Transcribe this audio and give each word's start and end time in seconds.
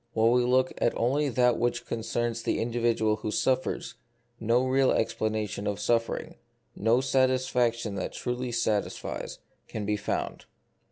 While 0.13 0.31
we 0.31 0.43
look 0.43 0.73
only 0.95 1.27
at 1.27 1.35
that 1.35 1.59
which 1.59 1.81
directly 1.81 1.97
concerns 1.97 2.41
the 2.41 2.59
individual 2.59 3.17
who 3.17 3.29
suffers, 3.29 3.93
no 4.39 4.65
real 4.65 4.89
explanation 4.91 5.67
of 5.67 5.79
suffering, 5.79 6.37
no 6.75 7.01
satisfac 7.01 7.73
tion 7.75 7.93
that 7.97 8.13
truly 8.13 8.51
satisfies, 8.51 9.37
can 9.67 9.85
be 9.85 9.97
found. 9.97 10.45